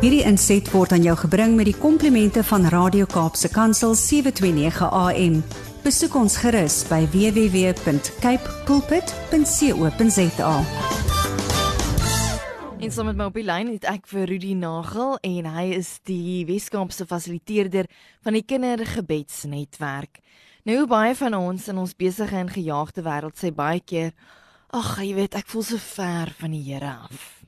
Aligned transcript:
Hierdie 0.00 0.22
inset 0.24 0.64
word 0.72 0.94
aan 0.96 1.02
jou 1.04 1.12
gebring 1.26 1.58
met 1.58 1.66
die 1.68 1.76
komplimente 1.76 2.40
van 2.48 2.62
Radio 2.72 3.04
Kaapse 3.04 3.50
Kansel 3.52 3.92
729 3.92 4.86
AM. 4.96 5.34
Besoek 5.84 6.16
ons 6.16 6.38
gerus 6.40 6.78
by 6.88 7.02
www.cape 7.12 8.54
pulpit.co.za. 8.64 10.54
En 12.80 12.88
sommer 12.88 13.12
met 13.12 13.20
my 13.20 13.28
op 13.28 13.36
die 13.42 13.44
lyn 13.44 13.74
het 13.74 13.84
ek 13.92 14.08
vir 14.08 14.24
Rudy 14.32 14.56
Nagel 14.56 15.20
en 15.20 15.52
hy 15.52 15.68
is 15.76 15.92
die 16.08 16.48
Weskaapse 16.48 17.04
fasiliteerder 17.04 17.84
van 18.24 18.40
die 18.40 18.46
Kindergebedsnetwerk. 18.48 20.24
Nou 20.64 20.88
baie 20.88 21.12
van 21.12 21.36
ons 21.44 21.68
in 21.68 21.76
ons 21.76 21.92
besige 21.92 22.40
en 22.40 22.48
gejaagde 22.48 23.04
wêreld 23.04 23.36
sê 23.36 23.52
baie 23.52 23.84
keer, 23.84 24.16
ag, 24.72 24.96
jy 25.04 25.12
weet, 25.20 25.36
ek 25.36 25.52
voel 25.52 25.72
so 25.74 25.88
ver 25.92 26.32
van 26.40 26.56
die 26.56 26.64
Here 26.72 27.02
af. 27.04 27.42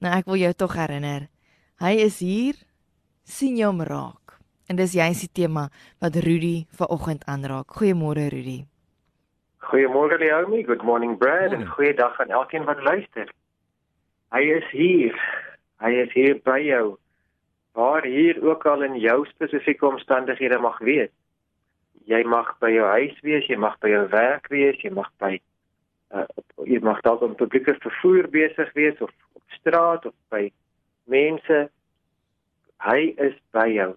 Nou 0.00 0.16
ek 0.16 0.32
wil 0.32 0.48
jou 0.48 0.56
tog 0.64 0.72
herinner. 0.72 1.28
Hy 1.78 1.92
is 2.02 2.16
hier 2.18 2.56
sien 3.22 3.54
jou 3.54 3.70
raak. 3.86 4.32
En 4.66 4.74
dis 4.74 4.96
juist 4.98 5.22
die 5.22 5.44
tema 5.44 5.68
wat 6.02 6.16
Rudy 6.24 6.66
vanoggend 6.74 7.22
aanraak. 7.30 7.70
Goeiemôre 7.70 8.24
Rudy. 8.34 8.64
Goeiemôre 9.62 10.18
Leomi, 10.18 10.64
good 10.66 10.82
morning 10.82 11.14
Brad 11.22 11.54
en 11.54 11.62
goeiedag 11.70 12.18
aan 12.18 12.34
elkeen 12.34 12.66
wat 12.66 12.82
luister. 12.82 13.30
Hy 14.34 14.42
is 14.58 14.66
hier. 14.74 15.14
Hy 15.78 15.94
is 16.02 16.12
hier 16.18 16.42
by 16.42 16.58
jou. 16.66 16.98
Waar 17.78 18.02
hier 18.02 18.42
ook 18.42 18.66
al 18.66 18.82
in 18.82 18.98
jou 18.98 19.22
spesifieke 19.30 19.86
omstandighede 19.86 20.58
mag 20.58 20.82
wees. 20.82 21.14
Jy 22.10 22.24
mag 22.26 22.56
by 22.58 22.74
jou 22.74 22.90
huis 22.98 23.14
wees, 23.22 23.46
jy 23.46 23.54
mag 23.54 23.78
by 23.78 23.94
jou 23.94 24.06
werk 24.10 24.50
wees, 24.50 24.82
jy 24.82 24.90
mag 24.90 25.14
by 25.22 25.36
uh, 26.10 26.26
jy 26.66 26.82
mag 26.82 26.98
dalk 27.06 27.22
op 27.22 27.38
publieke 27.38 27.78
vervoer 27.78 28.26
besig 28.34 28.74
wees 28.74 28.98
of 28.98 29.14
op 29.38 29.60
straat 29.60 30.10
of 30.10 30.16
by 30.34 30.48
mense. 31.08 31.58
Hy 32.84 33.00
is 33.18 33.34
by 33.56 33.66
jou. 33.72 33.92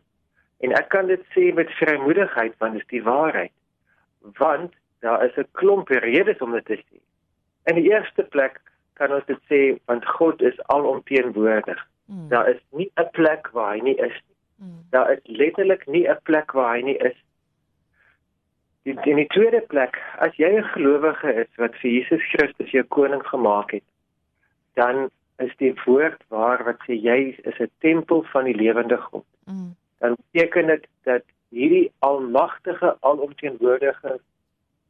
En 0.66 0.73
ek 0.77 0.89
kan 0.94 1.09
dit 1.09 1.22
sê 1.35 1.52
met 1.58 1.69
vrymoedigheid 1.80 2.58
want 2.61 2.77
dit 2.77 2.81
is 2.81 2.94
die 2.94 3.03
waarheid. 3.05 3.53
Want 4.39 4.73
daar 5.05 5.25
is 5.25 5.38
'n 5.38 5.47
klomp 5.52 5.89
redes 5.89 6.41
om 6.41 6.52
dit 6.52 6.66
te 6.66 6.77
sê. 6.77 6.97
In 7.69 7.75
die 7.75 7.89
eerste 7.91 8.23
plek 8.23 8.61
kan 8.94 9.13
ons 9.13 9.25
dit 9.25 9.41
sê 9.50 9.80
want 9.85 10.05
God 10.05 10.41
is 10.41 10.61
alomteenwoordig. 10.67 11.88
Mm. 12.05 12.30
Daar 12.30 12.50
is 12.50 12.61
nie 12.72 12.91
'n 12.95 13.09
plek 13.11 13.50
waar 13.52 13.73
hy 13.73 13.81
nie 13.81 13.97
is 13.97 14.17
nie. 14.28 14.38
Mm. 14.67 14.85
Daar 14.89 15.11
is 15.11 15.19
letterlik 15.23 15.88
nie 15.88 16.07
'n 16.07 16.19
plek 16.23 16.52
waar 16.52 16.75
hy 16.75 16.81
nie 16.81 16.97
is 16.97 17.17
In 18.83 18.97
die, 19.03 19.13
die 19.16 19.28
tweede 19.30 19.61
plek, 19.69 19.97
as 20.17 20.33
jy 20.41 20.50
'n 20.57 20.69
gelowige 20.73 21.33
is 21.44 21.50
wat 21.61 21.75
vir 21.81 21.91
Jesus 21.91 22.23
Christus 22.33 22.72
jou 22.73 22.83
koning 22.83 23.22
gemaak 23.28 23.72
het, 23.72 23.83
dan 24.73 25.11
is 25.42 25.53
die 25.58 25.73
woord 25.86 26.23
waar 26.34 26.64
wat 26.67 26.81
sê 26.88 26.97
jy 26.97 27.36
is 27.44 27.59
'n 27.59 27.70
tempel 27.80 28.23
van 28.34 28.45
die 28.50 28.56
lewende 28.56 28.97
God. 28.97 29.25
Mm. 29.45 29.75
Dan 30.00 30.16
beteken 30.31 30.67
dit 30.67 30.88
dat 31.03 31.23
hierdie 31.50 31.92
almagtige, 32.00 32.97
alomteenwoordige, 33.00 34.19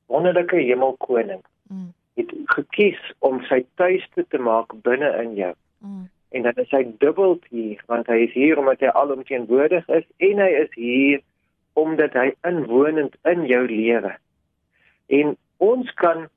wonderlike 0.05 0.55
hemelkoning 0.55 1.43
mm. 1.67 1.93
het 2.13 2.31
gekies 2.45 3.13
om 3.19 3.41
sy 3.41 3.65
tuiste 3.75 4.25
te 4.27 4.37
maak 4.37 4.73
binne 4.81 5.11
in 5.23 5.35
jou. 5.35 5.53
Mm. 5.79 6.09
En 6.31 6.41
dan 6.41 6.53
is 6.63 6.69
hy 6.71 6.85
dubbel 6.97 7.39
hier, 7.49 7.83
want 7.91 8.07
hy 8.07 8.21
is 8.27 8.33
hier 8.33 8.59
omdat 8.59 8.79
hy 8.79 8.91
alomteenwoordig 8.95 9.87
is 9.87 10.05
en 10.17 10.39
hy 10.39 10.51
is 10.63 10.73
hier 10.75 11.19
omdat 11.73 12.13
hy 12.13 12.31
inwonend 12.47 13.15
in 13.27 13.45
jou 13.45 13.65
lewe. 13.67 14.13
En 15.07 15.35
ons 15.57 15.93
kan 15.99 16.27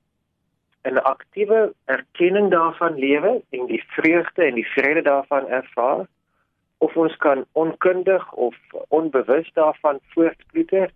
'n 0.84 0.98
aktiewe 0.98 1.72
erkenning 1.84 2.50
daarvan 2.50 2.98
lewe 2.98 3.42
en 3.50 3.66
die 3.66 3.84
vreugde 3.96 4.44
en 4.44 4.54
die 4.54 4.66
vrede 4.66 5.02
daarvan 5.02 5.48
ervaar 5.48 6.06
of 6.78 6.96
ons 6.96 7.16
kan 7.16 7.44
onkundig 7.52 8.32
of 8.32 8.56
onbewus 8.88 9.50
daarvan 9.52 9.98
voortploeter 10.12 10.90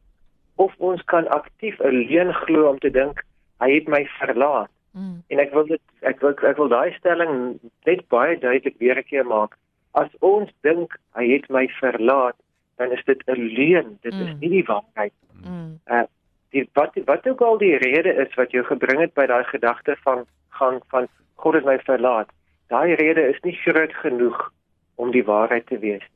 of 0.55 0.75
ons 0.79 1.05
kan 1.05 1.29
aktief 1.29 1.79
'n 1.81 1.95
leuen 2.09 2.35
glo 2.35 2.69
om 2.69 2.79
te 2.79 2.91
dink 2.91 3.25
hy 3.59 3.75
het 3.75 3.89
my 3.89 4.05
verlaat. 4.19 4.71
Mm. 4.93 5.23
En 5.27 5.39
ek 5.39 5.53
wil 5.53 5.67
dit 5.67 5.81
ek 6.01 6.21
wil 6.21 6.35
ek 6.51 6.57
wil 6.57 6.69
daai 6.69 6.93
stelling 6.93 7.59
net 7.87 8.09
baie 8.09 8.39
duidelik 8.39 8.79
weer 8.79 8.99
'n 8.99 9.09
keer 9.11 9.27
maak. 9.27 9.57
As 9.93 10.11
ons 10.21 10.51
dink 10.61 10.99
hy 11.15 11.27
het 11.33 11.49
my 11.49 11.69
verlaat, 11.81 12.37
dan 12.77 12.93
is 12.93 13.05
dit 13.05 13.23
'n 13.27 13.41
leuen. 13.59 13.99
Dit 14.03 14.15
mm. 14.15 14.21
is 14.21 14.35
nie 14.41 14.51
die 14.51 14.65
waarheid. 14.65 15.13
Mm. 15.45 15.81
Uh 15.87 16.07
die 16.51 16.69
wat 16.73 16.95
wat 17.05 17.29
ook 17.29 17.41
al 17.41 17.59
die 17.59 17.77
rede 17.77 18.13
is 18.15 18.35
wat 18.35 18.51
jou 18.51 18.65
gebring 18.65 19.01
het 19.01 19.15
by 19.15 19.27
daai 19.27 19.45
gedagte 19.45 19.97
van 20.03 20.25
gaan 20.49 20.81
van 20.89 21.09
God 21.35 21.55
het 21.55 21.65
my 21.65 21.79
verlaat. 21.79 22.31
Daai 22.67 22.95
rede 22.95 23.29
is 23.29 23.41
nie 23.43 23.57
groot 23.57 23.95
genoeg 23.95 24.53
om 24.95 25.11
die 25.11 25.25
waarheid 25.25 25.67
te 25.67 25.79
wees. 25.79 26.07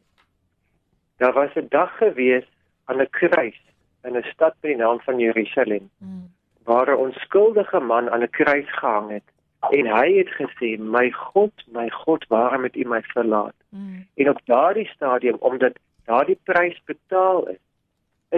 Daar 1.17 1.33
was 1.33 1.55
'n 1.55 1.67
dag 1.69 1.97
gewees 1.97 2.47
aan 2.85 3.01
'n 3.01 3.11
kruis 3.11 3.61
in 4.03 4.17
'n 4.17 4.27
stad 4.33 4.55
by 4.61 4.69
die 4.69 4.77
naam 4.77 5.01
van 5.01 5.19
Jerusalem 5.19 5.91
mm. 5.99 6.31
waar 6.65 6.91
'n 6.91 7.03
onskuldige 7.07 7.81
man 7.81 8.11
aan 8.11 8.23
'n 8.23 8.31
kruis 8.31 8.71
gehang 8.79 9.11
het 9.11 9.29
en 9.71 9.87
hy 9.87 10.09
het 10.17 10.31
gesê 10.41 10.79
my 10.79 11.11
God 11.11 11.53
my 11.67 11.89
God 11.91 12.27
waarom 12.29 12.63
het 12.63 12.77
u 12.77 12.85
my 12.85 13.03
verlaat 13.03 13.55
mm. 13.69 14.07
en 14.15 14.29
op 14.29 14.41
daardie 14.45 14.87
stadium 14.87 15.37
omdat 15.39 15.79
daardie 16.05 16.39
prys 16.43 16.83
betaal 16.85 17.49
is, 17.49 17.63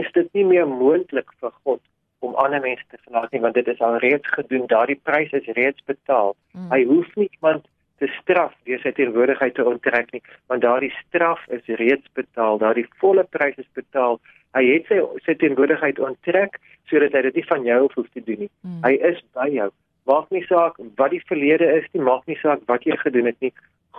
is 0.01 0.11
dit 0.13 0.31
nie 0.33 0.45
meer 0.45 0.69
moontlik 0.69 1.31
vir 1.41 1.53
God 1.63 1.83
om 2.25 2.35
ander 2.41 2.61
mense 2.65 2.85
te 2.91 2.99
verlaat 3.05 3.33
nie 3.33 3.43
want 3.45 3.57
dit 3.59 3.69
is 3.69 3.81
al 3.85 3.99
reeds 4.03 4.29
gedoen, 4.37 4.67
daardie 4.73 5.01
prys 5.09 5.33
is 5.37 5.49
reeds 5.59 5.85
betaal. 5.91 6.35
Mm. 6.53 6.71
Hy 6.73 6.81
hoef 6.91 7.11
nie 7.21 7.29
iemand 7.29 7.67
te 8.03 8.09
straf 8.19 8.55
deur 8.69 8.81
sy 8.83 8.93
teenwoordigheid 8.97 9.55
te 9.55 9.67
onttrek 9.69 10.11
nie, 10.15 10.23
want 10.51 10.65
daardie 10.65 10.93
straf 11.03 11.45
is 11.55 11.67
reeds 11.81 12.09
betaal, 12.19 12.59
daardie 12.63 12.87
volle 13.03 13.27
prys 13.37 13.61
is 13.63 13.71
betaal. 13.79 14.19
Hy 14.57 14.65
het 14.69 14.91
sy 14.91 15.01
sy 15.27 15.37
teenwoordigheid 15.39 16.01
onttrek 16.03 16.59
sodat 16.91 17.15
hy 17.17 17.25
dit 17.29 17.41
nie 17.41 17.49
van 17.51 17.67
jou 17.67 17.81
hoef 17.95 18.11
te 18.13 18.23
doen 18.25 18.47
nie. 18.47 18.53
Mm. 18.63 18.81
Hy 18.87 18.95
is 19.13 19.21
by 19.37 19.49
jou. 19.53 19.71
Maak 20.11 20.33
nie 20.35 20.45
saak 20.49 20.81
wat 21.01 21.15
die 21.15 21.23
verlede 21.29 21.69
is 21.79 21.87
nie, 21.93 22.03
maak 22.05 22.27
nie 22.29 22.37
saak 22.43 22.65
wat 22.69 22.85
jy 22.85 22.97
gedoen 23.01 23.31
het 23.31 23.39
nie. 23.45 23.53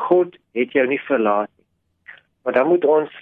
God 0.05 0.35
het 0.57 0.75
jou 0.75 0.85
nie 0.89 1.01
verlaat 1.07 1.49
nie. 1.49 1.65
Maar 2.45 2.59
dan 2.59 2.67
moet 2.69 2.85
ons 2.85 3.13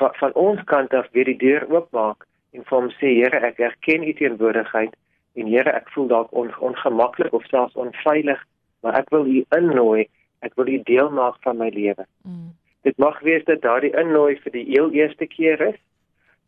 van, 0.00 0.10
van 0.20 0.34
ons 0.34 0.62
kant 0.64 0.94
af 0.94 1.08
weer 1.12 1.24
die 1.24 1.38
deur 1.40 1.66
oopmaak 1.70 2.26
en 2.52 2.64
vir 2.64 2.78
hom 2.78 2.90
sê 2.98 3.14
Here 3.20 3.40
ek 3.46 3.58
erken 3.58 4.04
u 4.04 4.12
teenwoordigheid 4.12 4.94
en 5.36 5.46
Here 5.46 5.72
ek 5.72 5.90
voel 5.94 6.06
dalk 6.12 6.32
on, 6.32 6.52
ongemaklik 6.60 7.32
of 7.32 7.44
selfs 7.52 7.74
onveilig 7.74 8.44
maar 8.82 8.94
ek 9.00 9.10
wil 9.10 9.26
u 9.26 9.44
innooi. 9.56 10.06
Ek 10.44 10.54
wil 10.54 10.68
u 10.68 10.78
deel 10.86 11.10
maak 11.10 11.40
van 11.42 11.56
my 11.58 11.70
lewe. 11.74 12.06
Mm. 12.22 12.54
dit 12.86 12.98
mag 13.02 13.18
wees 13.26 13.42
dat 13.44 13.64
daardie 13.64 13.90
innooi 13.98 14.36
vir 14.44 14.52
die 14.54 14.64
heel 14.68 14.92
eerste 14.94 15.26
keer 15.26 15.62
is 15.72 15.78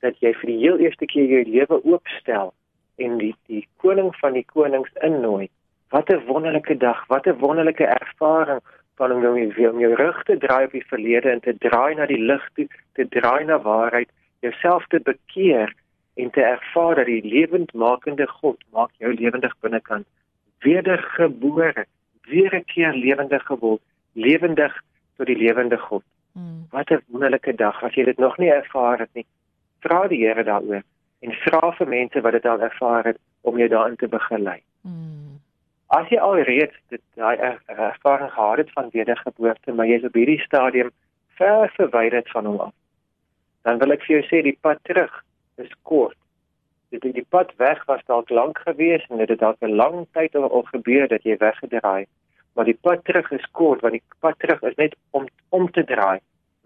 dat 0.05 0.21
jy 0.23 0.31
vir 0.39 0.51
die 0.53 0.59
heel 0.61 0.77
eerste 0.79 1.07
keer 1.11 1.33
jou 1.33 1.41
lewe 1.49 1.79
oopstel 1.83 2.53
en 3.03 3.17
die 3.19 3.33
die 3.51 3.65
koning 3.83 4.13
van 4.21 4.37
die 4.39 4.45
konings 4.53 4.93
innooi. 5.09 5.49
Wat 5.91 6.13
'n 6.15 6.23
wonderlike 6.29 6.77
dag 6.85 7.01
wat 7.09 7.27
'n 7.27 7.41
wonderlike 7.43 7.87
ervaring 7.87 8.63
van 8.99 9.13
om 9.15 9.23
jou 9.23 9.71
om 9.71 9.81
jou 9.81 9.95
rug 9.95 10.23
te 10.29 10.37
draai 10.45 10.65
op 10.67 10.75
die 10.77 10.87
verlede 10.91 11.31
en 11.31 11.41
te 11.41 11.55
draai 11.65 11.95
na 11.95 12.07
die 12.11 12.21
lig 12.31 12.45
toe, 12.55 12.67
te 12.99 13.07
draai 13.17 13.45
na 13.45 13.59
waarheid, 13.63 14.11
jouself 14.45 14.87
te 14.93 15.01
bekeer 15.01 15.75
en 16.19 16.31
te 16.35 16.43
ervaar 16.43 16.99
dat 16.99 17.07
die 17.07 17.23
lewendmakende 17.23 18.27
God 18.41 18.63
maak 18.75 18.91
jou 18.99 19.13
lewendig 19.15 19.55
binnekant, 19.63 20.07
wedergebore, 20.67 21.87
weer 22.31 22.55
'n 22.55 22.65
keer 22.65 22.93
lewendig 22.93 23.45
geword, 23.47 23.83
lewendig 24.13 24.75
tot 25.17 25.27
die 25.27 25.37
lewende 25.37 25.79
God. 25.79 26.05
Hmm. 26.33 26.67
Wat 26.71 26.91
'n 26.91 27.03
wonderlike 27.07 27.55
dag 27.55 27.83
as 27.83 27.95
jy 27.95 28.05
dit 28.05 28.19
nog 28.19 28.39
nie 28.39 28.51
ervaar 28.51 28.99
het 28.99 29.15
nie. 29.15 29.27
Vra 29.81 30.09
die 30.09 30.27
Here 30.27 30.45
daaroor 30.45 30.83
en 31.21 31.33
vra 31.33 31.73
vir 31.73 31.89
mense 31.89 32.21
wat 32.21 32.33
dit 32.33 32.47
al 32.47 32.61
ervaar 32.61 33.05
het 33.05 33.19
om 33.41 33.59
jou 33.59 33.69
daarin 33.69 33.97
te 33.97 34.09
begelei. 34.09 34.63
Hmm. 34.83 35.28
As 35.89 36.09
jy 36.13 36.19
alreeds 36.21 36.77
dit 36.93 37.01
daai 37.17 37.37
ervaring 37.41 38.33
gehad 38.33 38.59
het 38.61 38.73
van 38.77 38.91
wedergeboorte, 38.93 39.73
maar 39.73 39.89
jy's 39.89 40.05
op 40.05 40.17
hierdie 40.19 40.41
stadium 40.45 40.91
ver 41.41 41.71
verwyderd 41.77 42.29
van 42.31 42.47
hom 42.47 42.59
af, 42.61 42.75
dan 43.65 43.81
wil 43.81 43.95
ek 43.97 44.05
vir 44.05 44.19
jou 44.19 44.25
sê 44.29 44.43
die 44.45 44.59
pad 44.61 44.83
terug 44.85 45.15
is 45.57 45.73
kort. 45.89 46.19
Dit 46.93 47.03
die, 47.05 47.15
die 47.17 47.27
pad 47.29 47.55
weg 47.57 47.81
was 47.89 48.05
dalk 48.11 48.29
lank 48.31 48.61
geweest 48.67 49.09
en 49.09 49.23
dit 49.23 49.33
het 49.33 49.41
dalk 49.41 49.65
'n 49.65 49.81
lang 49.81 50.07
tyd 50.13 50.37
al, 50.37 50.49
al 50.51 50.67
gebeur 50.69 51.09
dat 51.09 51.25
jy 51.25 51.37
weggedraai, 51.41 52.07
maar 52.55 52.65
die 52.65 52.79
pad 52.81 53.05
terug 53.05 53.33
is 53.33 53.51
kort 53.53 53.81
want 53.81 53.97
die 53.97 54.05
pad 54.21 54.39
terug 54.39 54.63
is 54.63 54.77
net 54.77 54.97
om 55.11 55.27
om 55.49 55.71
te 55.71 55.85
draai, 55.85 56.21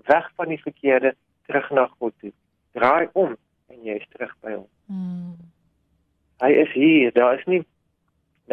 weg 0.06 0.30
van 0.36 0.48
die 0.48 0.62
verkeerde 0.62 1.14
terug 1.46 1.70
na 1.70 1.86
God 1.98 2.14
toe. 2.20 2.32
Draai 2.72 3.08
om 3.12 3.36
en 3.68 3.82
jy 3.84 3.94
is 4.02 4.08
terug 4.10 4.34
by 4.40 4.52
hom. 4.52 4.68
Hmm. 4.86 5.36
Hy 6.42 6.50
is 6.50 6.72
hier, 6.72 7.12
daar 7.12 7.38
is 7.38 7.46
nie 7.46 7.62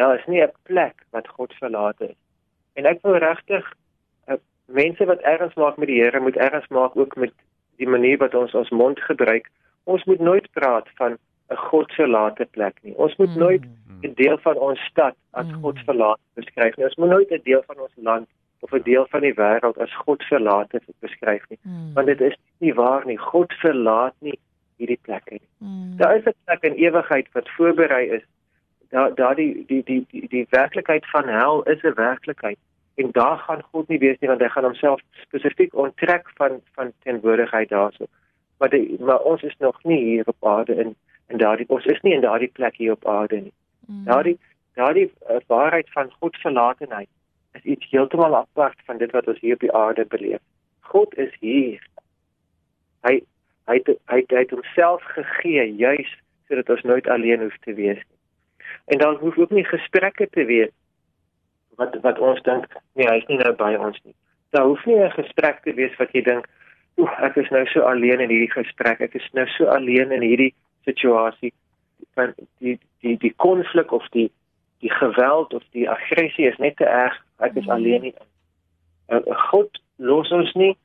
daar 0.00 0.18
is 0.18 0.26
nie 0.26 0.42
'n 0.42 0.52
plek 0.62 0.96
wat 1.10 1.28
God 1.28 1.52
verlaat 1.62 1.98
het. 1.98 2.16
En 2.72 2.84
ek 2.86 2.98
wil 3.02 3.16
regtig 3.16 3.64
uh, 4.28 4.34
mense 4.66 5.04
wat 5.04 5.20
erns 5.20 5.54
maak 5.54 5.76
met 5.76 5.88
die 5.88 6.02
Here 6.02 6.20
moet 6.20 6.36
erns 6.36 6.68
maak 6.68 6.96
ook 6.96 7.16
met 7.16 7.32
die 7.76 7.88
manier 7.88 8.18
wat 8.18 8.34
ons 8.34 8.54
ons 8.54 8.70
mond 8.70 9.00
gebruik. 9.00 9.50
Ons 9.84 10.04
moet 10.04 10.20
nooit 10.20 10.46
praat 10.52 10.88
van 10.94 11.18
'n 11.50 11.56
God 11.56 11.92
verlate 11.92 12.46
plek 12.50 12.76
nie. 12.82 12.94
Ons 12.96 13.16
moet 13.16 13.34
nooit 13.34 13.64
mm. 13.64 14.04
'n 14.08 14.14
deel 14.14 14.38
van 14.38 14.56
ons 14.56 14.80
stad 14.80 15.14
as 15.30 15.46
mm. 15.46 15.62
God 15.62 15.78
verlaat 15.78 16.20
beskryf 16.34 16.76
nie. 16.76 16.84
Ons 16.84 16.96
moet 16.96 17.08
nooit 17.08 17.30
'n 17.30 17.40
deel 17.44 17.62
van 17.66 17.78
ons 17.78 17.96
land 17.96 18.28
of 18.60 18.72
'n 18.72 18.82
deel 18.82 19.06
van 19.10 19.20
die 19.20 19.34
wêreld 19.34 19.78
as 19.78 19.94
God 20.04 20.22
verlate 20.22 20.80
beskryf 21.00 21.44
nie. 21.48 21.58
Mm. 21.62 21.92
Want 21.94 22.06
dit 22.06 22.20
is 22.20 22.36
nie 22.58 22.74
waar 22.74 23.06
nie. 23.06 23.18
God 23.18 23.52
verlaat 23.52 24.14
nie 24.18 24.38
hierdie 24.76 25.00
plekke 25.02 25.30
nie. 25.30 25.48
Mm. 25.58 25.96
Daar 25.96 26.16
is 26.16 26.24
'n 26.24 26.34
plek 26.44 26.62
in 26.62 26.74
ewigheid 26.74 27.26
wat 27.32 27.48
voorberei 27.56 28.06
is. 28.16 28.24
Daar 28.90 29.14
daar 29.14 29.34
die 29.34 29.64
die 29.66 29.82
die 29.84 30.06
die 30.10 30.28
die 30.28 30.46
werklikheid 30.50 31.06
van 31.10 31.28
hel 31.28 31.62
is 31.62 31.82
'n 31.82 31.94
werklikheid 31.94 32.58
en 32.94 33.08
daar 33.12 33.38
gaan 33.38 33.62
God 33.62 33.88
nie 33.88 33.98
wees 33.98 34.18
nie 34.20 34.28
want 34.28 34.40
hy 34.40 34.48
gaan 34.48 34.64
homself 34.64 35.00
spesifiek 35.22 35.74
onttrek 35.74 36.30
van 36.34 36.60
van 36.74 36.92
teenwoordigheid 37.02 37.68
daarso. 37.68 38.04
Maar 38.58 38.68
die, 38.68 38.96
maar 39.00 39.20
ons 39.20 39.42
is 39.42 39.56
nog 39.58 39.84
nie 39.84 40.02
hier 40.04 40.26
op 40.26 40.46
aarde 40.46 40.74
in 40.74 40.94
en 41.26 41.38
daardie 41.38 41.68
ons 41.68 41.84
is 41.84 42.00
nie 42.00 42.14
in 42.14 42.20
daardie 42.20 42.50
plek 42.52 42.76
hier 42.76 42.92
op 42.92 43.06
aarde 43.06 43.40
nie. 43.40 43.52
Mm. 43.86 44.04
Daardie 44.04 44.38
daardie 44.74 45.12
uh, 45.30 45.36
waarheid 45.46 45.90
van 45.90 46.12
God 46.18 46.36
verlatenheid 46.36 47.08
is 47.52 47.62
iets 47.62 47.90
heeltemal 47.90 48.36
apart 48.36 48.78
van 48.84 48.98
dit 48.98 49.10
wat 49.10 49.26
ons 49.26 49.40
hier 49.40 49.54
op 49.54 49.60
die 49.60 49.72
aarde 49.72 50.04
beleef. 50.04 50.42
God 50.80 51.18
is 51.18 51.34
hier. 51.40 51.82
Hy 53.06 53.20
hy 53.70 53.74
het, 53.78 53.90
hy, 54.10 54.24
hy 54.26 54.42
het 54.44 54.50
homself 54.50 55.02
gegee 55.02 55.66
juis 55.76 56.16
sodat 56.48 56.70
ons 56.74 56.82
nooit 56.82 57.08
alleen 57.08 57.40
hoef 57.40 57.58
te 57.64 57.74
wees 57.74 58.00
nie. 58.00 58.19
En 58.84 58.98
daar 58.98 59.14
hoef 59.14 59.38
ook 59.38 59.50
nie 59.50 59.64
gesprekke 59.64 60.28
te 60.30 60.44
wees 60.44 60.74
wat 61.80 61.96
wat 62.02 62.18
ons 62.18 62.42
dink 62.42 62.66
nee, 62.94 63.08
hy's 63.08 63.26
nie 63.28 63.38
nou 63.40 63.54
by 63.56 63.74
ons 63.74 64.00
nie. 64.04 64.14
Daar 64.50 64.66
hoef 64.66 64.84
nie 64.86 64.98
'n 64.98 65.10
gesprek 65.10 65.62
te 65.62 65.74
wees 65.74 65.96
wat 65.96 66.12
jy 66.12 66.22
dink, 66.22 66.46
"Oek, 66.96 67.10
ek 67.20 67.36
is 67.36 67.50
nou 67.50 67.66
so 67.66 67.80
alleen 67.80 68.20
in 68.20 68.28
hierdie 68.28 68.52
gesprek. 68.52 69.00
Ek 69.00 69.14
is 69.14 69.28
nou 69.32 69.46
so 69.46 69.66
alleen 69.66 70.12
in 70.12 70.22
hierdie 70.22 70.54
situasie." 70.84 71.52
van 72.14 72.34
die 72.58 72.78
die 73.00 73.16
die 73.18 73.34
konflik 73.36 73.92
of 73.92 74.08
die 74.08 74.30
die 74.78 74.90
geweld 74.90 75.54
of 75.54 75.62
die 75.70 75.90
aggressie 75.90 76.48
is 76.48 76.56
net 76.56 76.76
te 76.76 76.84
erg. 76.84 77.16
Ek 77.36 77.54
is 77.54 77.64
mm. 77.64 77.70
alleen 77.70 78.00
nie. 78.00 78.14
Uh, 79.08 79.20
God 79.50 79.80
los 79.96 80.30
ons 80.30 80.52
nie 80.54 80.76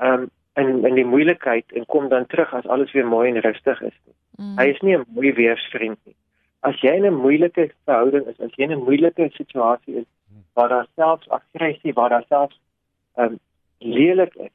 um 0.00 0.30
in 0.60 0.84
in 0.86 0.94
die 0.94 1.06
moeilikheid 1.06 1.72
en 1.72 1.86
kom 1.86 2.08
dan 2.08 2.26
terug 2.26 2.52
as 2.54 2.66
alles 2.66 2.92
weer 2.92 3.06
mooi 3.06 3.28
en 3.30 3.40
rustig 3.40 3.80
is. 3.82 3.96
Mm. 4.36 4.54
Hy 4.58 4.68
is 4.74 4.80
nie 4.80 4.96
'n 4.96 5.06
mooi 5.08 5.32
weersvriend 5.34 5.98
nie. 6.04 6.16
As 6.64 6.80
jy 6.80 6.94
in 6.96 7.06
'n 7.06 7.20
moeilike 7.20 7.70
verhouding 7.84 8.26
is, 8.26 8.40
as 8.40 8.54
jy 8.56 8.64
in 8.64 8.72
'n 8.72 8.84
moeilike 8.88 9.30
situasie 9.32 9.96
is 10.02 10.08
waar 10.54 10.68
daar 10.68 10.86
selfs 10.94 11.28
aggressie, 11.28 11.92
waar 11.92 12.08
daar 12.08 12.24
selfs 12.28 12.60
um 13.16 13.38
lelik 13.78 14.34
is. 14.34 14.54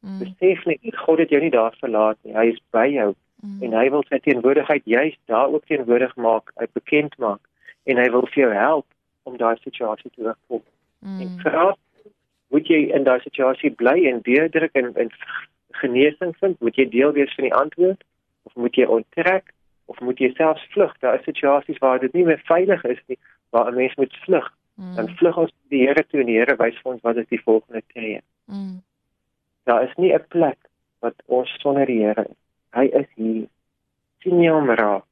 Mm. 0.00 0.18
Besef 0.18 0.64
net 0.64 0.96
God 0.96 1.18
het 1.18 1.30
jou 1.30 1.40
nie 1.42 1.50
daar 1.50 1.74
verlaat 1.78 2.18
nie. 2.22 2.34
Hy 2.34 2.46
is 2.52 2.60
by 2.70 2.86
jou. 2.92 3.14
Mm. 3.42 3.62
En 3.62 3.72
hy 3.78 3.90
wil 3.90 4.04
sy 4.08 4.18
teenwoordigheid 4.18 4.84
juist 4.84 5.18
daar 5.24 5.52
ook 5.52 5.66
teenwoordig 5.66 6.16
maak, 6.16 6.50
uit 6.54 6.72
bekend 6.72 7.18
maak 7.18 7.40
en 7.84 7.96
hy 7.96 8.06
wil 8.10 8.26
vir 8.26 8.42
jou 8.42 8.52
help 8.54 8.86
om 9.22 9.36
daai 9.36 9.56
situasie 9.62 10.10
te 10.14 10.22
oorkom. 10.22 10.62
Mm. 10.98 11.20
En 11.20 11.38
vra 11.44 11.66
moet 12.54 12.68
jy 12.70 12.80
in 12.94 13.04
daai 13.04 13.20
situasie 13.20 13.70
bly 13.70 14.06
en 14.10 14.22
deurdruk 14.22 14.74
en 14.78 14.94
en 14.94 15.10
genesing 15.82 16.32
vind? 16.40 16.60
Moet 16.60 16.76
jy 16.80 16.88
deel 16.88 17.12
wees 17.12 17.34
van 17.34 17.48
die 17.48 17.54
antwoord 17.54 18.04
of 18.48 18.54
moet 18.54 18.74
jy 18.74 18.86
onttrek 18.98 19.52
of 19.86 20.00
moet 20.00 20.18
jy 20.18 20.30
selfs 20.34 20.66
vlug? 20.74 20.92
Daar 21.00 21.18
is 21.18 21.24
situasies 21.24 21.78
waar 21.78 22.00
dit 22.02 22.12
nie 22.12 22.24
meer 22.24 22.42
veilig 22.44 22.84
is 22.84 23.02
nie, 23.06 23.18
waar 23.50 23.70
'n 23.70 23.74
mens 23.74 23.94
moet 23.94 24.16
vlug. 24.26 24.52
Mm. 24.74 24.94
Dan 24.94 25.08
vlug 25.16 25.36
ons 25.36 25.52
die 25.68 25.86
Here 25.86 26.06
toe 26.06 26.20
en 26.20 26.26
die 26.26 26.38
Here 26.38 26.56
wys 26.56 26.78
vir 26.82 26.92
ons 26.92 27.02
wat 27.02 27.16
is 27.16 27.28
die 27.28 27.42
volgende 27.42 27.82
tree. 27.94 28.20
Mm. 28.44 28.82
Daar 29.64 29.82
is 29.82 29.94
nie 29.96 30.12
'n 30.14 30.24
plek 30.28 30.58
wat 31.00 31.14
ons 31.26 31.50
sonder 31.60 31.86
die 31.86 32.02
Here 32.04 32.24
is. 32.28 32.36
Hy 32.72 32.84
is 32.84 33.06
hier. 33.14 33.46
sien 34.18 34.42
jy 34.42 34.50
hom 34.50 34.70
raak? 34.70 35.04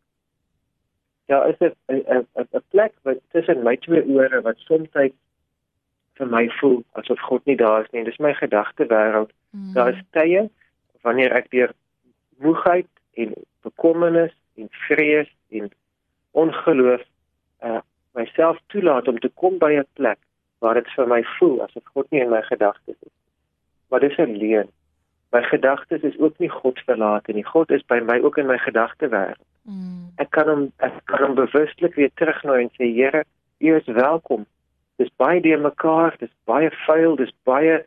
Daar 1.27 1.49
is 1.49 1.61
'n 1.61 1.73
'n 1.88 2.27
'n 2.35 2.62
plek 2.70 2.93
wat 3.03 3.19
tussen 3.32 3.62
my 3.62 3.77
twee 3.77 4.05
ore 4.05 4.43
wat 4.43 4.59
soms 4.59 4.88
vir 6.15 6.27
my 6.27 6.49
voel 6.61 6.82
asof 6.93 7.20
God 7.20 7.44
nie 7.47 7.56
daar 7.56 7.82
is 7.85 7.91
nie. 7.93 8.05
Dis 8.05 8.19
my 8.19 8.35
gedagte 8.35 8.87
wêreld. 8.87 9.32
Mm. 9.50 9.73
Daar 9.75 9.93
is 9.94 10.03
tye 10.11 10.50
wanneer 11.03 11.32
ek 11.32 11.50
deur 11.50 11.73
moegheid 12.38 12.88
en 13.15 13.35
bekommernis 13.62 14.35
en 14.56 14.69
vrees 14.71 15.31
en 15.51 15.71
ongeloof 16.31 17.03
uh 17.65 17.81
myself 18.15 18.59
toelaat 18.71 19.09
om 19.09 19.19
te 19.19 19.31
kom 19.35 19.59
by 19.59 19.73
'n 19.75 19.87
plek 19.99 20.19
waar 20.59 20.75
dit 20.75 20.89
vir 20.97 21.06
my 21.09 21.23
voel 21.39 21.62
asof 21.62 21.83
God 21.85 22.11
nie 22.11 22.21
in 22.21 22.31
my 22.31 22.43
gedagtes 22.43 22.97
is. 23.01 23.15
Maar 23.89 24.01
dis 24.01 24.17
'n 24.19 24.37
leuen. 24.37 24.69
My 25.31 25.43
gedagtes 25.43 26.03
is 26.03 26.19
ook 26.19 26.39
nie 26.39 26.49
God 26.49 26.79
verlate 26.79 27.33
nie. 27.33 27.45
God 27.45 27.71
is 27.71 27.83
by 27.83 27.99
my 28.01 28.21
ook 28.21 28.39
in 28.39 28.47
my 28.47 28.59
gedagte 28.59 29.09
wêreld. 29.09 29.47
Mm. 29.62 30.12
Ek 30.17 30.31
kan 30.31 30.49
hom 30.49 30.73
ek 30.77 30.93
kan 31.05 31.23
hom 31.27 31.35
bewuslik 31.35 31.95
weer 31.95 32.11
terugnooi 32.15 32.62
en 32.62 32.71
sê 32.79 32.87
Here, 32.95 33.25
U 33.59 33.75
is 33.77 33.87
welkom 33.87 34.47
dis 34.97 35.11
baie 35.17 35.41
deur 35.41 35.61
mekaar, 35.61 36.15
dis 36.19 36.33
baie 36.45 36.71
vuil, 36.87 37.17
dis 37.17 37.33
baie 37.49 37.81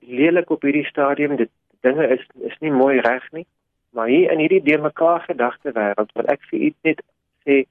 lelik 0.00 0.50
op 0.50 0.62
hierdie 0.62 0.86
stadium. 0.88 1.36
Dit 1.36 1.50
dinge 1.86 2.06
is 2.16 2.24
is 2.48 2.56
nie 2.64 2.72
mooi 2.72 3.00
reg 3.00 3.26
nie. 3.32 3.46
Maar 3.94 4.10
hier 4.10 4.30
in 4.30 4.42
hierdie 4.42 4.62
deur 4.62 4.82
mekaar 4.82 5.20
gedagte 5.20 5.72
wêreld 5.72 6.12
wat 6.18 6.30
ek 6.32 6.42
vir 6.50 6.66
u 6.66 6.70
net 6.82 7.02
sê 7.46 7.62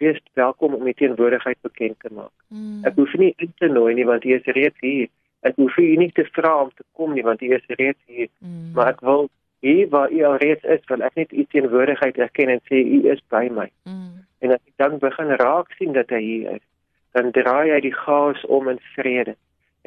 wees 0.00 0.20
welkom 0.38 0.74
om 0.76 0.86
u 0.86 0.92
teenwoordigheid 0.92 1.58
bekend 1.60 1.96
te 2.00 2.12
maak. 2.12 2.32
Mm. 2.48 2.84
Ek 2.88 2.96
hoef 3.00 3.12
nie 3.20 3.32
in 3.36 3.52
te 3.60 3.68
nooi 3.68 3.94
nie 3.96 4.06
want 4.08 4.24
u 4.24 4.32
is 4.36 4.48
reeds 4.56 4.80
hier. 4.84 5.08
Ek 5.40 5.56
hoef 5.56 5.76
u 5.80 5.86
nie 6.00 6.10
te 6.16 6.24
vra 6.36 6.54
om 6.64 6.72
te 6.76 6.84
kom 6.96 7.14
nie 7.16 7.24
want 7.24 7.42
u 7.42 7.52
is 7.56 7.66
reeds 7.80 8.00
hier. 8.06 8.28
Mm. 8.38 8.72
Maar 8.76 8.94
ek 8.94 9.04
wil 9.08 9.28
hier 9.64 9.88
waar 9.92 10.12
u 10.12 10.22
al 10.24 10.36
reeds 10.40 10.64
is, 10.64 10.84
wil 10.88 11.04
ek 11.04 11.16
net 11.20 11.32
u 11.32 11.44
teenwoordigheid 11.52 12.18
erken 12.26 12.52
en 12.56 12.64
sê 12.68 12.80
u 12.80 13.00
is 13.12 13.22
by 13.32 13.46
my. 13.52 13.68
Mm. 13.88 14.24
En 14.40 14.56
as 14.56 14.60
ek 14.60 14.76
dan 14.80 14.98
begin 15.00 15.36
raak 15.40 15.72
sien 15.76 15.96
dat 15.96 16.12
hy 16.12 16.20
hier 16.24 16.50
is, 16.56 16.64
dan 17.16 17.32
draai 17.36 17.72
hy 17.72 17.80
die 17.84 17.96
chaos 17.96 18.40
om 18.48 18.68
in 18.72 18.80
vrede 18.96 19.36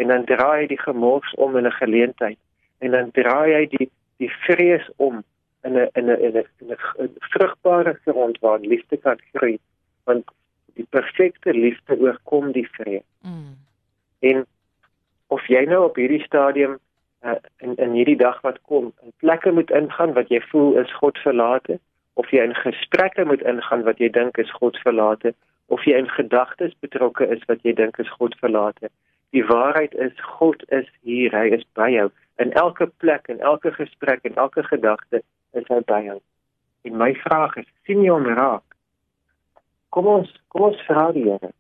en 0.01 0.09
dan 0.09 0.25
draai 0.29 0.63
hy 0.63 0.67
die 0.73 0.81
gemors 0.81 1.33
om 1.37 1.57
in 1.57 1.69
'n 1.69 1.77
geleentheid 1.77 2.39
en 2.79 2.91
dan 2.91 3.11
draai 3.11 3.53
hy 3.53 3.65
die 3.77 3.89
die 4.17 4.31
vrees 4.45 4.89
om 4.97 5.23
in 5.63 5.77
'n 5.77 5.89
in 5.93 6.09
'n 6.11 6.19
in 6.27 6.35
'n 6.35 6.77
'n 7.03 7.15
vrugbare 7.31 7.99
grond 8.05 8.39
waar 8.39 8.59
liefde 8.59 8.97
kan 8.97 9.19
groei 9.33 9.59
want 10.03 10.31
die 10.73 10.87
perfekte 10.89 11.53
liefde 11.53 11.99
oorkom 11.99 12.51
die 12.51 12.67
vrees. 12.71 13.07
Mm. 13.21 13.57
En 14.19 14.45
of 15.27 15.47
jy 15.47 15.65
nou 15.65 15.83
op 15.85 15.95
hierdie 15.95 16.23
stadium 16.23 16.79
uh, 17.25 17.35
in 17.57 17.75
in 17.75 17.91
hierdie 17.91 18.17
dag 18.17 18.41
wat 18.41 18.61
kom, 18.61 18.93
in 19.01 19.13
plekke 19.17 19.51
moet 19.51 19.71
ingaan 19.71 20.13
wat 20.13 20.29
jy 20.29 20.41
voel 20.51 20.77
is 20.77 20.93
God 20.99 21.17
verlate 21.17 21.79
of 22.13 22.29
jy 22.31 22.43
in 22.43 22.55
gesprekke 22.55 23.25
moet 23.25 23.41
ingaan 23.41 23.83
wat 23.83 23.97
jy 23.97 24.09
dink 24.09 24.37
is 24.37 24.51
God 24.59 24.77
verlate 24.85 25.33
of 25.73 25.85
jy 25.85 25.97
in 25.97 26.09
gedagtes 26.09 26.75
betrokke 26.85 27.27
is 27.35 27.41
wat 27.47 27.63
jy 27.63 27.73
dink 27.73 27.97
is 27.97 28.11
God 28.19 28.35
verlate. 28.41 28.91
Die 29.33 29.45
waarheid 29.45 29.93
is 29.93 30.13
God 30.37 30.61
is 30.69 30.89
hier, 31.01 31.33
hy 31.33 31.47
is 31.57 31.63
by 31.73 31.89
jou. 31.89 32.09
In 32.41 32.53
elke 32.53 32.87
plek, 32.97 33.27
in 33.27 33.39
elke 33.39 33.71
gesprek, 33.71 34.23
in 34.23 34.35
elke 34.35 34.63
gedagte 34.63 35.21
is 35.51 35.67
hy 35.69 35.79
by 35.85 36.01
jou. 36.05 36.19
En 36.83 36.97
my 36.97 37.13
vraag 37.15 37.55
is, 37.61 37.67
sien 37.87 38.01
jy 38.03 38.11
hom 38.11 38.25
raak? 38.25 38.65
Kom 39.93 40.09
ons, 40.09 40.31
kom 40.47 40.69
ons 40.71 40.85
vra 40.87 41.11
die 41.15 41.27
Here 41.29 41.53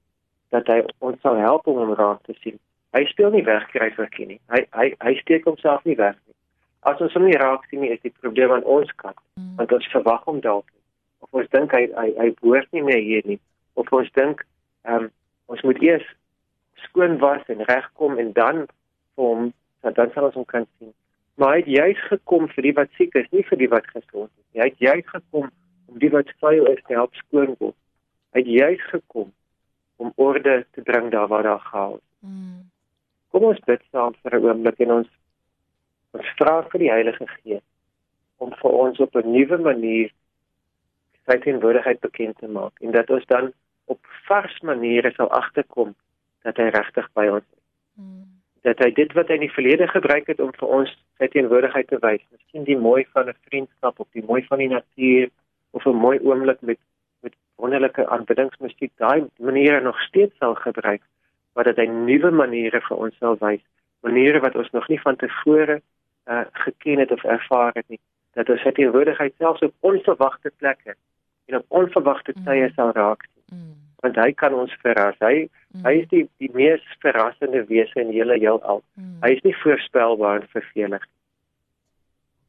dat 0.53 0.67
hy 0.69 0.83
ons 1.01 1.17
sal 1.25 1.39
help 1.41 1.67
om 1.69 1.79
hom 1.81 1.93
raak 1.97 2.21
te 2.27 2.35
sien. 2.43 2.59
Hy 2.93 3.01
speel 3.09 3.31
nie 3.33 3.45
wegkryfertjie 3.45 4.27
nie. 4.29 4.39
Hy 4.53 4.61
hy 4.77 4.91
hy 5.01 5.13
steek 5.21 5.47
homself 5.49 5.81
nie 5.89 5.97
weg 5.97 6.13
nie. 6.27 6.35
As 6.85 7.01
ons 7.01 7.15
hom 7.17 7.25
nie 7.25 7.39
raak 7.41 7.65
sien 7.69 7.81
nie, 7.81 7.89
is 7.89 8.01
die 8.05 8.13
probleem 8.21 8.53
aan 8.53 8.67
ons 8.69 8.91
kant. 9.01 9.17
Mm. 9.39 9.55
Want 9.57 9.73
ons 9.79 9.89
verwag 9.95 10.27
hom 10.29 10.43
dalk. 10.45 10.69
Of 11.25 11.41
ons 11.41 11.49
dink 11.55 11.73
hy 11.73 11.87
hy 11.95 12.11
hy 12.19 12.29
behoort 12.41 12.69
nie 12.75 12.85
meer 12.85 13.01
hier 13.01 13.25
nie 13.29 13.39
of 13.73 13.89
ons 13.91 14.11
dink 14.17 14.45
ehm 14.85 15.07
um, 15.07 15.09
ons 15.51 15.61
moet 15.67 15.81
eers 15.83 16.05
skoon 16.85 17.17
was 17.21 17.41
en 17.51 17.65
regkom 17.67 18.19
en 18.21 18.31
dan 18.37 18.63
vir 19.15 19.25
hom 19.25 19.49
dan 19.91 20.11
sal 20.13 20.29
ons 20.29 20.35
hom 20.35 20.45
kan 20.45 20.65
sien. 20.77 20.93
Maar 21.35 21.49
hy 21.51 21.59
het 21.59 21.67
juis 21.67 22.01
gekom 22.07 22.47
vir 22.47 22.63
die 22.63 22.73
wat 22.73 22.89
siek 22.97 23.15
is, 23.15 23.29
nie 23.31 23.43
vir 23.43 23.57
die 23.57 23.69
wat 23.69 23.87
gesond 23.87 24.29
is 24.29 24.45
nie. 24.53 24.61
Hy 24.61 24.67
het 24.69 24.79
juis 24.79 25.07
gekom 25.09 25.49
om 25.89 25.99
die 25.99 26.11
wat 26.13 26.29
vuil 26.39 26.65
is 26.71 26.83
te 26.87 26.93
help 26.93 27.15
skoon 27.15 27.55
word. 27.59 27.75
Hy 28.33 28.39
het 28.39 28.47
juis 28.47 28.85
gekom 28.91 29.33
om 30.01 30.13
orde 30.15 30.65
te 30.71 30.81
bring 30.81 31.11
daar 31.11 31.27
waar 31.27 31.43
daar 31.43 31.59
chaos 31.59 31.99
is. 31.99 32.29
Mm. 32.29 32.63
Kom 33.33 33.43
ons 33.49 33.61
bid 33.65 33.81
saam 33.91 34.13
vir 34.21 34.39
'n 34.39 34.45
oomblik 34.45 34.79
en 34.79 34.91
ons 34.91 35.09
ons 36.13 36.27
vra 36.37 36.61
vir 36.71 36.79
die 36.79 36.91
Heilige 36.91 37.27
Gees 37.27 37.65
om 38.37 38.51
vir 38.61 38.71
ons 38.71 38.99
op 38.99 39.15
'n 39.15 39.31
nuwe 39.31 39.57
manier 39.57 40.11
sy 41.25 41.37
teenwoordigheid 41.45 41.99
bekend 41.99 42.37
te 42.37 42.47
maak 42.47 42.73
en 42.81 42.91
dat 42.91 43.09
ons 43.09 43.25
dan 43.25 43.53
op 43.85 43.99
vars 44.27 44.59
maniere 44.61 45.11
sal 45.15 45.29
agterkom 45.31 45.95
dat 46.43 46.57
hy 46.57 46.69
regtig 46.69 47.09
by 47.13 47.27
ons 47.27 47.43
is. 47.43 47.63
Hmm. 47.95 48.42
Dat 48.63 48.79
hy 48.79 48.91
dit 48.95 49.11
wat 49.13 49.27
hy 49.27 49.39
in 49.39 49.45
die 49.47 49.55
verlede 49.55 49.87
gebruik 49.91 50.27
het 50.31 50.39
om 50.39 50.53
vir 50.55 50.69
ons 50.77 50.91
sy 51.19 51.27
teenwoordigheid 51.27 51.87
te 51.87 51.99
wys, 52.03 52.23
miskien 52.31 52.63
die 52.67 52.79
mooi 52.79 53.03
van 53.11 53.29
'n 53.29 53.39
vriendskap 53.49 53.99
of 53.99 54.07
die 54.11 54.23
mooi 54.23 54.43
van 54.47 54.59
die 54.63 54.71
natuur 54.71 55.29
of 55.71 55.85
'n 55.85 56.03
mooi 56.05 56.19
oomblik 56.19 56.61
met 56.61 56.79
met 57.23 57.35
wonderlike 57.55 58.07
aanbiddingsmusiek, 58.07 58.91
daai 58.97 59.27
maniere 59.39 59.81
nog 59.81 59.99
steeds 60.01 60.37
sal 60.37 60.55
gebruik, 60.55 61.01
maar 61.53 61.63
dat 61.63 61.75
hy 61.75 61.85
nuwe 61.85 62.31
maniere 62.31 62.81
vir 62.81 62.97
ons 62.97 63.17
sal 63.17 63.37
wys, 63.39 63.61
maniere 64.01 64.39
wat 64.39 64.55
ons 64.55 64.71
nog 64.71 64.87
nie 64.87 65.01
van 65.01 65.15
tevore 65.15 65.81
uh, 66.27 66.41
geken 66.51 66.99
het 66.99 67.11
of 67.11 67.23
ervaar 67.23 67.71
het 67.73 67.87
nie, 67.87 67.99
dat 68.33 68.49
ons 68.49 68.61
sy 68.61 68.71
teenwoordigheid 68.71 69.33
selfs 69.37 69.61
op 69.61 69.73
onverwagte 69.79 70.51
plekke 70.57 70.95
en 71.45 71.55
op 71.55 71.65
onverwagte 71.67 72.33
tye 72.33 72.67
mm. 72.67 72.73
sal 72.75 72.91
raak. 72.91 73.27
Mm. 73.51 73.75
Want 74.03 74.19
hy 74.19 74.31
kan 74.35 74.55
ons 74.57 74.73
verras. 74.83 75.17
Hy 75.23 75.47
mm. 75.47 75.83
hy 75.87 75.93
is 76.01 76.07
die 76.11 76.23
die 76.43 76.51
mees 76.57 76.83
verrassende 77.03 77.63
wese 77.69 78.01
in 78.01 78.11
die 78.11 78.19
hele 78.19 78.37
heelal. 78.39 78.83
Mm. 78.99 79.19
Hy 79.23 79.31
is 79.37 79.43
nie 79.47 79.55
voorspelbaar 79.61 80.41
en 80.41 80.49
vervelig. 80.55 81.05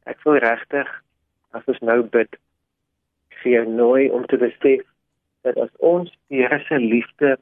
Ek 0.05 0.19
voel 0.23 0.41
regtig 0.43 0.91
as 1.55 1.71
ons 1.71 1.81
nou 1.81 2.01
bid 2.15 2.35
vir 3.41 3.51
jou 3.51 3.65
nooi 3.69 4.09
om 4.11 4.25
te 4.29 4.39
besef 4.41 4.83
dat 5.47 5.57
as 5.61 5.71
ons 5.79 6.11
die 6.29 6.41
Here 6.41 6.59
se 6.67 6.79
liefde 6.81 7.35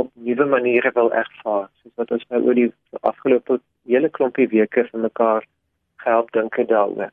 op 0.00 0.10
nuwe 0.14 0.46
maniere 0.48 0.92
wil 0.94 1.10
ervaar, 1.12 1.68
soos 1.82 1.96
wat 2.00 2.12
ons 2.14 2.24
nou 2.30 2.40
oor 2.46 2.56
die 2.56 2.70
afgelope 3.08 3.58
hele 3.88 4.10
klompie 4.12 4.48
weke 4.52 4.86
vir 4.88 5.04
mekaar 5.04 5.46
gehelp 6.04 6.30
dink 6.36 6.56
daaroor, 6.68 7.10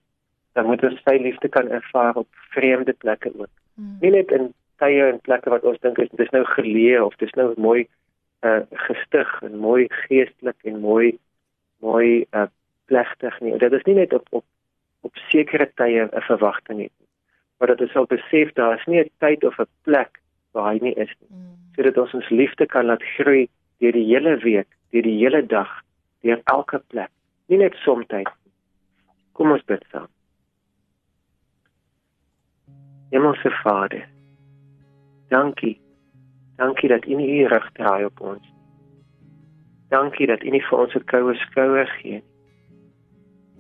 dan 0.58 0.68
moet 0.68 0.84
ons 0.84 1.02
sy 1.06 1.18
liefde 1.22 1.50
kan 1.54 1.70
ervaar 1.72 2.20
op 2.22 2.28
vreemde 2.54 2.94
plekke 3.04 3.32
ook. 3.36 3.52
Mm. 3.76 3.98
Nie 4.02 4.12
net 4.18 4.32
in 4.36 4.50
tye 4.80 5.08
en 5.12 5.20
plekke 5.26 5.52
wat 5.54 5.64
ons 5.64 5.80
dink 5.86 6.00
is 6.04 6.12
dis 6.22 6.32
nou 6.36 6.44
geleë 6.56 7.02
of 7.06 7.16
dis 7.24 7.34
nou 7.40 7.54
mooi 7.58 7.88
uh 8.48 8.62
gestig 8.88 9.34
en 9.44 9.58
mooi 9.60 9.88
geestelik 10.06 10.72
en 10.72 10.80
mooi 10.80 11.18
mooi 11.84 12.26
uh 12.34 12.48
plegtig 12.90 13.36
nie. 13.42 13.58
Dit 13.58 13.74
is 13.74 13.86
nie 13.86 14.00
net 14.00 14.14
op 14.14 14.28
op 14.32 14.46
op 15.02 15.16
sekere 15.32 15.70
tye 15.80 16.08
'n 16.08 16.26
verwagting 16.28 16.80
nie. 16.80 16.92
Maar 17.58 17.68
dat 17.68 17.82
ons 17.82 17.92
sal 17.92 18.06
besef 18.06 18.54
daar 18.54 18.80
is 18.80 18.86
nie 18.86 19.00
'n 19.00 19.12
tyd 19.20 19.44
of 19.44 19.60
'n 19.60 19.68
plek 19.84 20.20
waar 20.52 20.74
hy 20.74 20.80
nie 20.82 20.94
is 20.94 21.14
nie. 21.20 21.30
Mm. 21.30 21.56
Sodat 21.76 21.98
ons 21.98 22.14
ons 22.14 22.30
liefde 22.30 22.66
kan 22.66 22.86
laat 22.86 23.04
groei 23.04 23.50
deur 23.80 23.92
die 23.92 24.06
hele 24.06 24.38
week, 24.38 24.68
deur 24.92 25.02
die 25.02 25.20
hele 25.20 25.46
dag, 25.46 25.70
deur 26.22 26.42
elke 26.44 26.80
plek. 26.88 27.10
Nie 27.48 27.58
net 27.58 27.74
soms 27.74 28.08
tyd. 28.08 28.30
Kom 29.34 29.52
ons 29.52 29.64
bid 29.64 29.84
saam. 29.92 30.08
Hemelse 33.10 33.50
Vader, 33.64 34.08
Dankie. 35.30 35.80
Dankie 36.56 36.90
dat 36.90 37.06
U 37.06 37.16
nie 37.16 37.42
U 37.42 37.48
rug 37.48 37.72
draai 37.72 38.06
op 38.06 38.20
ons. 38.20 38.54
Dankie 39.90 40.28
dat 40.28 40.44
U 40.44 40.50
nie 40.50 40.62
vir 40.62 40.78
ons 40.78 40.96
'n 40.96 41.06
koue 41.06 41.36
skouer 41.36 41.88
gee 41.88 42.12
nie. 42.12 42.24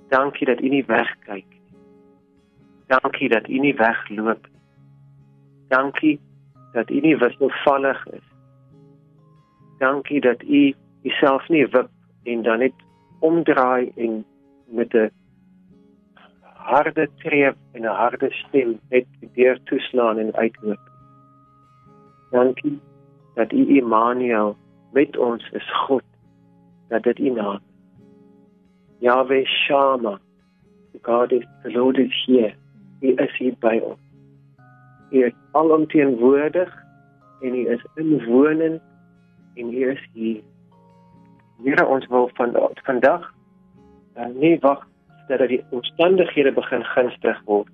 Dankie 0.09 0.45
dat 0.45 0.61
U 0.61 0.67
nie 0.69 0.85
wegkyk 0.85 1.45
nie. 1.49 1.61
Dankie 2.87 3.29
dat 3.29 3.47
U 3.47 3.57
nie 3.59 3.75
wegloop 3.75 4.47
nie. 4.47 4.59
Dankie 5.67 6.19
dat 6.73 6.89
U 6.89 6.99
nie 6.99 7.17
wisselvallig 7.17 8.05
is. 8.07 8.27
Dankie 9.77 10.21
dat 10.21 10.43
U 10.43 10.73
Uself 11.03 11.47
nie 11.49 11.67
wip 11.67 11.89
en 12.23 12.41
dan 12.41 12.59
net 12.59 12.73
omdraai 13.19 13.91
en 13.95 14.25
met 14.67 14.93
'n 14.93 15.11
harde 16.53 17.09
tree 17.15 17.53
en 17.73 17.81
'n 17.81 17.95
harde 18.01 18.29
stem 18.31 18.79
net 18.89 19.05
deur 19.33 19.63
toeslaan 19.63 20.17
en 20.19 20.35
uitloop. 20.35 20.88
Dankie 22.29 22.79
dat 23.33 23.51
U 23.51 23.67
Immanuel 23.77 24.55
met 24.91 25.17
ons 25.17 25.49
is 25.49 25.71
God. 25.85 26.03
Dat 26.87 27.03
dit 27.03 27.19
U 27.19 27.29
naam. 27.29 27.59
Yahweh 28.99 29.45
Shama. 29.45 30.19
God 31.01 31.31
is 31.31 31.45
the 31.63 31.71
Lord 31.71 31.97
is 31.97 32.23
here. 32.25 32.53
Hy 33.01 33.13
is 33.15 33.37
hier 33.37 33.55
by 33.59 33.79
ons. 33.79 33.99
Hy 35.09 35.23
is 35.29 35.35
alomteenwoordig 35.51 36.69
en 37.41 37.55
hy 37.55 37.63
is 37.75 37.85
inwonend 37.95 38.81
en 39.55 39.71
hy 39.71 39.87
is 39.93 40.03
hier. 40.13 40.41
Here 41.63 41.85
ons 41.87 42.07
wil 42.11 42.29
van 42.35 42.55
vandag 42.83 43.25
uh, 44.17 44.27
nie 44.35 44.57
wag 44.65 44.83
dat 45.29 45.47
die 45.47 45.61
omstandighede 45.69 46.51
begin 46.51 46.83
gunstig 46.83 47.41
word. 47.45 47.71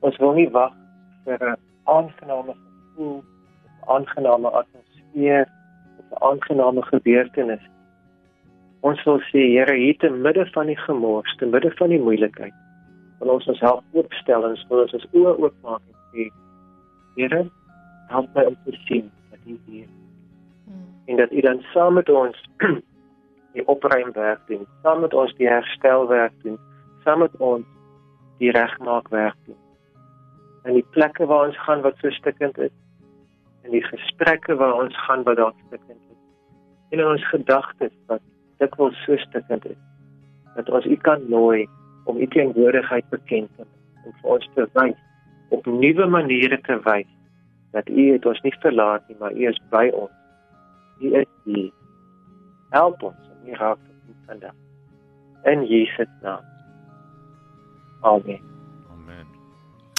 Ons 0.00 0.16
wil 0.22 0.32
nie 0.38 0.48
wag 0.54 0.72
vir 1.26 1.38
'n 1.42 1.56
aangename 1.84 2.54
gevoel 2.54 3.24
aangename 3.86 4.50
atmosfeer 4.50 5.48
of 5.98 6.04
'n 6.10 6.24
aangename 6.24 6.82
gebeurtenis. 6.82 7.64
Ons 8.80 9.04
wil 9.04 9.20
sê 9.20 9.42
Here, 9.56 9.74
hier 9.74 9.96
te 9.98 10.10
midde 10.10 10.46
van 10.46 10.66
die 10.66 10.78
gemors, 10.78 11.36
te 11.36 11.46
midde 11.46 11.70
van 11.76 11.88
die 11.88 12.00
moeilikheid, 12.00 12.54
wil 13.18 13.28
ons 13.28 13.46
ons 13.46 13.60
help 13.60 13.84
oopstel 13.92 14.44
en 14.44 14.58
wil 14.68 14.80
ons 14.80 14.92
ons 14.92 15.06
oë 15.12 15.36
oopmaak 15.38 15.82
en 15.90 15.96
sê 16.12 16.30
Here, 17.16 17.50
help 18.08 18.34
my 18.34 18.44
om 18.44 18.56
te 18.64 18.76
sien 18.86 19.10
dat 19.30 19.38
U 19.46 19.58
hier 19.66 19.84
is. 19.84 19.90
Hmm. 20.66 20.86
En 21.06 21.16
dat 21.16 21.32
U 21.32 21.40
dan 21.40 21.62
saam 21.72 21.94
met 21.94 22.08
ons 22.08 22.42
die 23.56 23.66
opruimwerk 23.66 24.40
doen, 24.46 24.66
saam 24.82 25.00
met 25.00 25.14
ons 25.14 25.34
die 25.34 25.48
herstelwerk 25.48 26.32
doen, 26.42 26.58
saam 27.04 27.18
met 27.18 27.36
ons 27.36 27.64
die 28.38 28.50
regmaakwerk 28.50 29.36
doen. 29.46 29.56
En 30.62 30.74
die 30.74 30.86
plekke 30.90 31.26
waar 31.26 31.46
ons 31.46 31.62
gaan 31.64 31.80
wat 31.80 31.96
so 32.02 32.10
stikkend 32.10 32.58
is, 32.58 32.74
in 33.66 33.74
die 33.74 33.84
gesprekke 33.84 34.56
waar 34.60 34.76
ons 34.82 34.96
gaan 35.06 35.24
wat 35.26 35.36
daar 35.40 35.54
stukkend 35.66 35.98
is. 35.98 36.20
En 36.90 36.98
in 36.98 37.06
ons 37.06 37.28
gedagtes 37.28 37.94
wat 38.06 38.22
dikwels 38.62 38.96
so 39.04 39.16
stukkend 39.26 39.66
is 39.66 39.82
dat 40.56 40.70
ons 40.72 40.86
u 40.86 40.96
kan 40.96 41.20
nooi 41.28 41.66
om 42.04 42.16
u 42.16 42.26
teenwoordigheid 42.32 43.08
bekend 43.12 43.50
te 43.56 43.66
maak 43.66 44.06
en 44.06 44.14
vir 44.20 44.30
ons 44.36 44.48
te 44.54 44.66
wys 44.78 45.02
op 45.54 45.66
nuwe 45.66 46.06
maniere 46.06 46.58
te 46.68 46.78
wys 46.86 47.10
dat 47.76 47.88
u 47.88 48.12
het 48.12 48.26
ons 48.26 48.40
nie 48.40 48.54
verlaat 48.62 49.08
nie, 49.08 49.16
maar 49.20 49.32
u 49.32 49.48
is 49.48 49.58
by 49.70 49.90
ons. 49.92 50.14
U 51.00 51.12
is 51.20 51.28
hier. 51.44 51.72
Help 52.72 53.02
ons 53.02 53.32
om 53.34 53.42
hier 53.44 53.58
raak 53.60 53.82
te 53.82 53.92
kom 54.06 54.14
vandag. 54.30 54.54
In 55.52 55.66
Jesus 55.68 56.08
naam. 56.22 56.44
Amen. 58.00 58.40
Amen. 58.94 59.26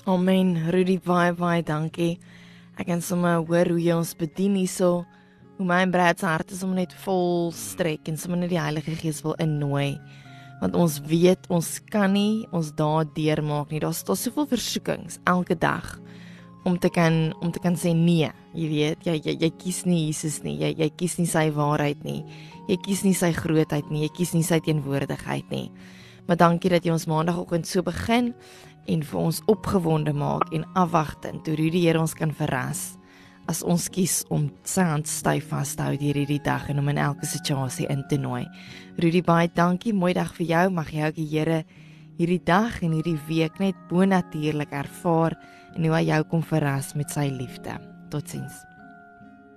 Amen. 0.05 0.55
Rudy, 0.73 0.97
baie 1.03 1.33
baie 1.37 1.63
dankie. 1.63 2.17
Ek 2.77 2.85
kan 2.85 3.01
sommer 3.01 3.39
hoor 3.41 3.71
hoe 3.73 3.81
jy 3.81 3.95
ons 3.97 4.13
bedien 4.17 4.53
hierso. 4.59 5.01
Hoe 5.57 5.65
my 5.65 5.81
breed 5.89 6.21
se 6.21 6.27
hart 6.29 6.51
is 6.53 6.61
om 6.61 6.75
net 6.77 6.91
vol 7.01 7.49
strek 7.55 8.05
en 8.11 8.19
sommer 8.21 8.43
net 8.43 8.51
die 8.53 8.61
Heilige 8.61 8.93
Gees 8.99 9.23
wil 9.25 9.33
innooi. 9.41 9.95
Want 10.61 10.77
ons 10.77 10.99
weet 11.09 11.49
ons 11.53 11.71
kan 11.89 12.13
nie 12.13 12.45
ons 12.53 12.69
daad 12.77 13.15
deurmaak 13.17 13.73
nie. 13.73 13.81
Daar's 13.81 14.03
daar 14.05 14.19
soveel 14.21 14.45
versoekings 14.53 15.17
elke 15.25 15.57
dag 15.57 15.95
om 16.69 16.77
te 16.77 16.91
kan 16.93 17.33
om 17.41 17.49
te 17.51 17.61
kan 17.63 17.73
sê 17.79 17.95
nee. 17.97 18.29
Jy 18.53 18.69
weet, 18.69 19.09
jy 19.09 19.17
jy, 19.25 19.37
jy 19.41 19.51
kies 19.57 19.83
nie 19.89 20.03
Jesus 20.05 20.43
nie. 20.45 20.59
Jy 20.61 20.75
jy 20.77 20.91
kies 21.01 21.17
nie 21.17 21.29
sy 21.29 21.47
waarheid 21.57 22.05
nie. 22.05 22.21
Jy 22.69 22.77
kies 22.85 23.01
nie 23.07 23.17
sy 23.17 23.31
grootheid 23.33 23.89
nie. 23.89 24.05
Jy 24.05 24.13
kies 24.21 24.37
nie 24.37 24.45
sy 24.45 24.61
teenwoordigheid 24.61 25.49
nie. 25.49 25.71
Maar 26.27 26.37
dankie 26.43 26.69
dat 26.69 26.85
jy 26.85 26.93
ons 26.93 27.07
maandagooggend 27.09 27.65
so 27.65 27.81
begin 27.87 28.33
en 28.87 29.03
vir 29.03 29.19
ons 29.19 29.41
opgewonde 29.51 30.13
maak 30.13 30.53
en 30.55 30.65
afwagtend 30.75 31.43
toe 31.45 31.55
hoe 31.59 31.71
die 31.71 31.85
Here 31.87 31.99
ons 31.99 32.15
kan 32.17 32.31
verras 32.31 32.97
as 33.47 33.63
ons 33.63 33.87
kies 33.93 34.21
om 34.33 34.49
sy 34.67 34.83
hand 34.83 35.07
styf 35.09 35.49
vas 35.53 35.73
te 35.77 35.85
hou 35.85 35.95
hierdie 35.99 36.41
dag 36.43 36.67
en 36.71 36.81
om 36.81 36.91
in 36.91 36.99
elke 37.01 37.27
situasie 37.27 37.87
in 37.91 38.03
te 38.11 38.19
nooi. 38.19 38.43
Rudy 38.99 39.23
baie 39.23 39.49
dankie, 39.55 39.95
mooi 39.95 40.13
dag 40.17 40.33
vir 40.35 40.47
jou. 40.51 40.63
Mag 40.75 40.91
jy 40.91 41.07
ook 41.07 41.19
die 41.19 41.29
Here 41.31 41.63
hierdie 42.17 42.41
dag 42.43 42.81
en 42.83 42.95
hierdie 42.97 43.17
week 43.29 43.59
net 43.63 43.77
bonatuurlik 43.91 44.73
ervaar 44.75 45.37
en 45.75 45.85
hoe 45.85 45.95
hy 45.95 46.07
jou 46.09 46.23
kom 46.31 46.43
verras 46.43 46.93
met 46.97 47.13
sy 47.13 47.29
liefde. 47.31 47.77
Totsiens. 48.11 48.63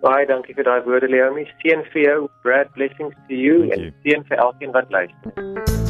Baie 0.00 0.24
dankie 0.28 0.56
vir 0.56 0.64
daai 0.64 0.80
woorde 0.86 1.10
Leomi. 1.10 1.44
Seën 1.60 1.84
vir 1.92 2.06
jou. 2.06 2.18
Brad 2.44 2.72
blessings 2.78 3.16
to 3.28 3.36
you 3.36 3.68
en 3.74 3.90
seën 4.04 4.26
vir 4.30 4.44
elkeen 4.48 4.76
wat 4.76 4.90
luister. 4.94 5.89